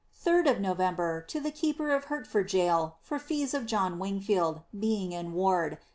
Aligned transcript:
Third 0.15 0.47
of 0.47 0.59
November, 0.59 1.21
to 1.27 1.39
the 1.39 1.51
keeper 1.51 1.91
of 1.91 2.05
Hertford 2.05 2.47
Jail 2.47 2.97
for 3.03 3.19
fees 3.19 3.53
of 3.53 3.67
John 3.67 3.99
Wingficld, 3.99 4.63
being 4.71 5.11
in 5.11 5.33
ward, 5.33 5.73
13 5.73 5.79